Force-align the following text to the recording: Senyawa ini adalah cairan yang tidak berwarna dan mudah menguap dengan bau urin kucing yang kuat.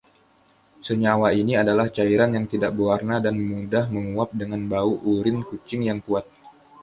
Senyawa 0.85 1.29
ini 1.41 1.53
adalah 1.63 1.85
cairan 1.97 2.29
yang 2.35 2.45
tidak 2.53 2.71
berwarna 2.75 3.15
dan 3.25 3.35
mudah 3.49 3.83
menguap 3.95 4.29
dengan 4.41 4.61
bau 4.71 4.93
urin 5.11 5.37
kucing 5.49 5.81
yang 5.93 5.99
kuat. 6.05 6.25